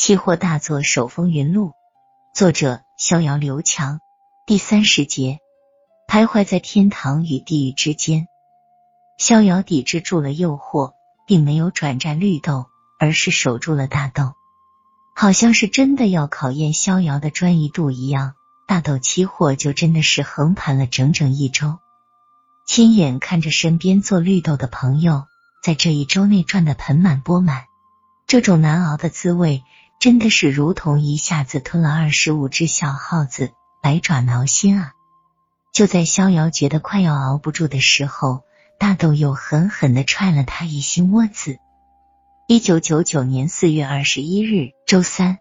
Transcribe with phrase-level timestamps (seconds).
[0.00, 1.74] 期货大作手风云录，
[2.34, 4.00] 作者逍遥刘强。
[4.46, 5.40] 第三十节，
[6.08, 8.26] 徘徊在天堂与地狱之间。
[9.18, 10.94] 逍遥抵制住了诱惑，
[11.26, 12.64] 并没有转战绿豆，
[12.98, 14.32] 而是守住了大豆。
[15.14, 18.32] 好像是真的要考验逍遥的专一度一样，
[18.66, 21.78] 大豆期货就真的是横盘了整整一周。
[22.66, 25.26] 亲眼看着身边做绿豆的朋友，
[25.62, 27.64] 在这一周内赚得盆满钵满，
[28.26, 29.62] 这种难熬的滋味，
[30.00, 33.50] 真的是如同一下子吞了二十五只小耗子，
[33.82, 34.92] 百爪挠心啊！
[35.74, 38.40] 就在逍遥觉得快要熬不住的时候，
[38.78, 41.58] 大豆又狠狠的踹了他一心窝子。
[42.48, 45.36] 一九九九年四月二十一日，周三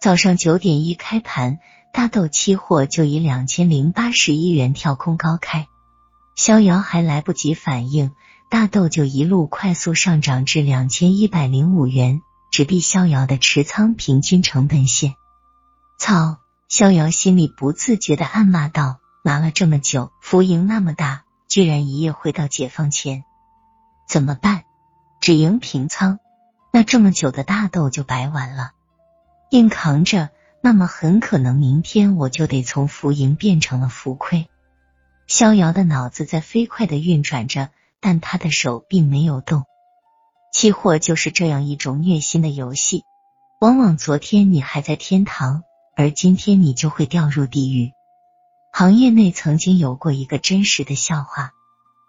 [0.00, 1.58] 早上九点一开盘，
[1.92, 5.66] 大豆期货就以两千零八十一元跳空高开。
[6.36, 8.12] 逍遥还来不及反应，
[8.50, 12.22] 大豆就一路快速上涨至两千一百零五元，
[12.54, 15.16] 直逼逍遥的持仓平均成本线。
[15.98, 16.38] 操！
[16.68, 23.24] 逍遥心里不自觉的暗骂道：“拿了这么久，浮盈那么大，居然一夜回到解放前，
[24.08, 24.62] 怎么办？
[25.20, 26.20] 只赢平仓，
[26.72, 28.70] 那这么久的大豆就白玩了。
[29.50, 30.30] 硬扛着，
[30.60, 34.48] 那么很可能明天我就得从浮盈变成了浮亏。”
[35.26, 39.64] 逍遥的脑子在飞快的运转着，但他的手并没有动。
[40.54, 43.02] 期货就是这样一种虐心的游戏，
[43.60, 45.64] 往往昨天你还在天堂，
[45.96, 47.90] 而今天你就会掉入地狱。
[48.72, 51.50] 行业内曾经有过一个真实的笑话：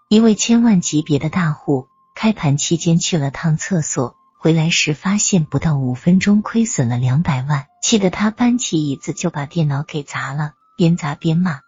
[0.10, 11.62] 一位千万级别的大户，开盘期间去了趟厕所，回来时发现不到五分钟亏损了两百万，气得他搬起椅子就把电脑给砸了，边砸边骂。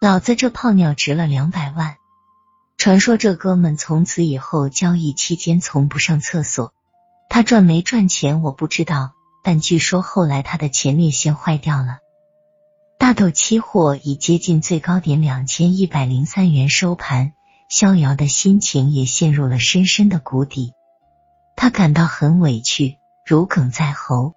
[0.00, 1.96] 老子这泡尿值了两百万。
[2.84, 6.74] 传说这哥们从此以后交易期间从不上厕所。
[7.30, 12.00] 他赚没赚钱我不知道，但据说后来他的前列腺坏掉了。
[12.98, 17.32] 大豆期货已接近最高点两千一百零三元收盘，
[17.70, 20.74] 逍遥的心情也陷入了深深的谷底。
[21.56, 24.34] 他感到很委屈，如鲠在喉。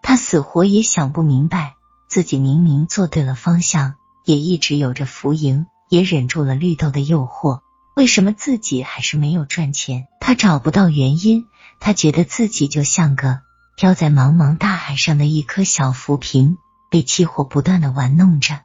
[0.00, 1.74] 他死活也想不明白，
[2.08, 3.96] 自己明明做对了方向。
[4.24, 7.60] 也一直有着浮盈，也忍住了绿豆的诱惑，
[7.94, 10.08] 为什么自己还是没有赚钱？
[10.20, 11.46] 他找不到原因，
[11.78, 13.40] 他觉得自己就像个
[13.76, 16.56] 飘在茫茫大海上的一颗小浮萍，
[16.90, 18.62] 被期货不断的玩弄着，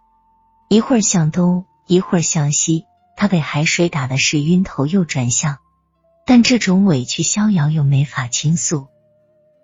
[0.67, 2.85] 一会儿向东，一会儿向西，
[3.16, 5.59] 他被海水打的是晕头又转向。
[6.25, 8.88] 但这种委屈，逍遥又没法倾诉，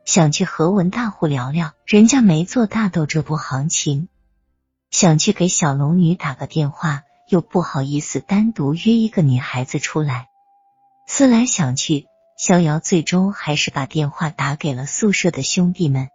[0.06, 4.10] 想去和文大户聊聊，人家没做大豆这波行情。
[4.92, 10.28] 想去给小龙女打个电话，又不好意思单独约一个女孩子出来。
[11.08, 16.10] 思来想去，逍遥最终还是把电话打给了宿舍的兄弟们。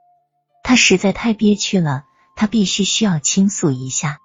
[0.62, 2.04] 他实在太憋屈了，
[2.36, 4.18] 他必须需要倾诉一下。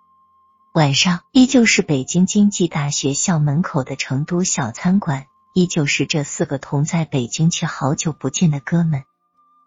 [0.74, 9.04] 晚上依旧是北京经济大学校门口的成都小餐馆，依旧是这四个同在北京却好久不见的哥们，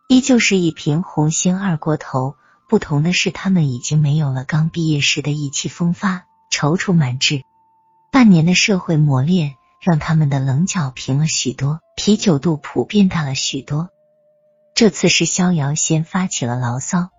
[0.08, 2.36] 依旧是一瓶红星二锅头。
[2.68, 7.42] 不同的是，他们已经没有了刚毕业时的意气风发、踌躇满志。
[8.10, 13.90] 半年的社会磨练让他们的棱角平了许多，啤酒肚普遍大了许多。
[14.74, 17.10] 这次是逍遥先发起了牢骚：“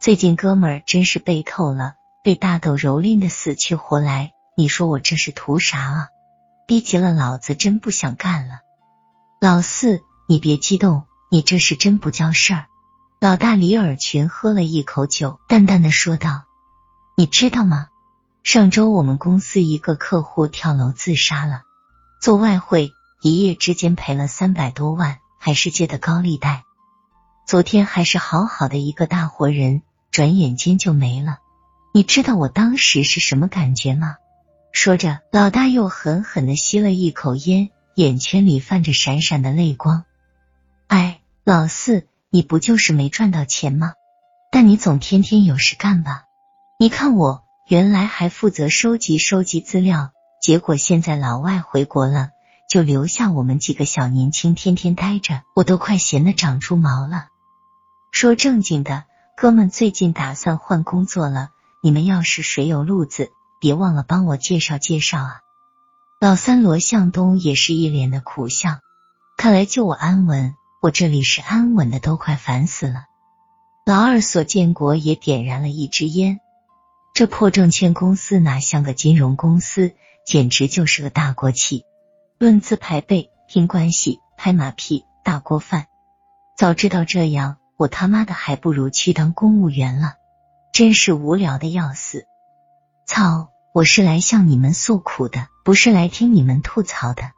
[0.00, 4.32] 最近哥们儿真是背透了，被大豆蹂躏的死去活来。
[4.56, 6.08] 你说我这是图啥啊？
[6.66, 8.60] 逼急了，老子真不想干了。”
[9.40, 12.66] 老四，你别激动，你这是真不叫事儿。
[13.20, 16.42] 老大李尔群喝了一口酒，淡淡的说道
[17.16, 17.88] ：“你知道吗？
[18.42, 21.62] 上周我们公司一个客户跳楼自杀了，
[22.20, 26.64] 做外汇一夜之间赔了三百多万，还是借的高利贷。
[27.46, 31.38] 昨天还是好好的一个大活人，转眼间就没了。
[31.92, 34.16] 你知道我当时是什么感觉吗？”
[34.72, 40.04] 说着，老大又狠狠的吸了一口烟，眼圈里泛着闪闪的泪光。
[40.86, 42.06] 哎，老四。
[42.30, 43.94] 你不就是没赚到钱吗？
[44.52, 46.24] 但你总天天有事干吧？
[46.78, 52.30] 你看我原来还负责收集收集资料，结果现在老外回国了，
[52.66, 57.26] 就留下我们几个小年轻天天待着，我都快闲得长出毛了。
[58.10, 59.04] 说正经的，
[59.36, 61.50] 哥们最近打算换工作了，
[61.82, 65.40] 你们要是谁有路子，别忘了帮我介绍介绍啊。
[66.20, 68.78] 老三罗向东也是一脸的苦笑，
[69.36, 70.54] 看来就我安稳。
[70.80, 73.04] 我这里是安稳的，都快烦死了。
[73.84, 76.40] 老二索建国也点燃了一支烟。
[77.18, 79.92] 这破证券公司哪像个金融公司，
[80.24, 81.84] 简直就是个大国企。
[82.38, 85.88] 论资排辈、拼关系、拍马屁、大锅饭。
[86.56, 90.14] 早知道这样，我他妈的还不如去当公务员了，
[90.72, 92.28] 真是无聊的要死！
[93.04, 97.32] 操，我是来向你们诉苦的，不是来听你们吐槽的。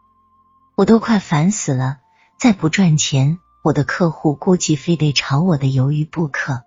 [0.76, 2.00] 我都快烦死了，
[2.38, 6.64] 再不赚钱，我的客户估计非得炒我的鱿鱼不可。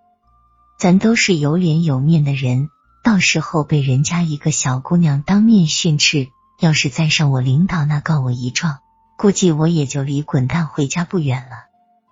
[0.79, 2.69] 咱都是有脸有面的人，
[3.03, 6.29] 到时候被人家一个小姑娘当面训斥，
[6.59, 8.79] 要是再上我领导那告我一状，
[9.17, 11.65] 估计我也就离滚蛋回家不远了。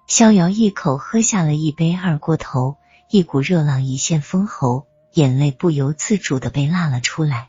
[0.06, 2.76] 逍遥一口喝下了一杯二锅头，
[3.10, 7.48] 一股热浪一现封喉，眼泪不由自主的被辣了出来。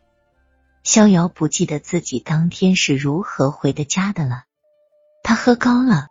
[0.85, 4.45] 逍遥不记得自己当天是如何回的家的了，
[5.25, 6.07] 他喝高了，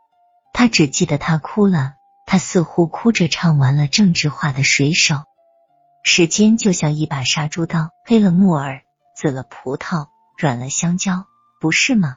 [0.54, 1.94] 他只记得他哭了。
[2.26, 5.24] 他似乎哭着唱完了政治化的水手。
[6.04, 8.82] 时间就像一把杀猪刀，黑了木耳，
[9.16, 11.26] 紫了葡萄，软了香蕉，
[11.60, 12.16] 不是吗？